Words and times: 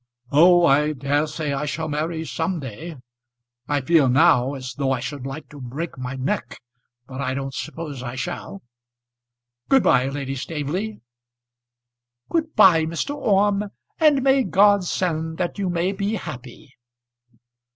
"Oh, 0.31 0.65
I 0.65 0.93
dare 0.93 1.27
say 1.27 1.53
I 1.53 1.67
shall 1.67 1.87
marry 1.87 2.25
some 2.25 2.59
day. 2.59 2.95
I 3.67 3.81
feel 3.81 4.09
now 4.09 4.55
as 4.55 4.73
though 4.73 4.91
I 4.91 4.99
should 4.99 5.27
like 5.27 5.47
to 5.49 5.61
break 5.61 5.95
my 5.95 6.15
neck, 6.15 6.59
but 7.05 7.21
I 7.21 7.35
don't 7.35 7.53
suppose 7.53 8.01
I 8.01 8.15
shall. 8.15 8.63
Good 9.69 9.83
bye, 9.83 10.09
Lady 10.09 10.33
Staveley." 10.33 11.01
"Good 12.29 12.55
bye, 12.55 12.85
Mr. 12.87 13.13
Orme; 13.15 13.69
and 13.99 14.23
may 14.23 14.41
God 14.41 14.85
send 14.85 15.37
that 15.37 15.59
you 15.59 15.69
may 15.69 15.91
be 15.91 16.15
happy." 16.15 16.73